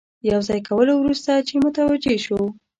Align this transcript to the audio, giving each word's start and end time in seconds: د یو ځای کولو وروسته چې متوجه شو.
د 0.21 0.23
یو 0.31 0.41
ځای 0.47 0.59
کولو 0.69 0.93
وروسته 0.97 1.31
چې 1.47 1.53
متوجه 1.65 2.15
شو. 2.25 2.41